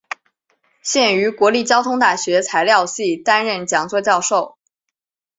[0.81, 4.57] 现于国立交通大学材料系担任讲座教授。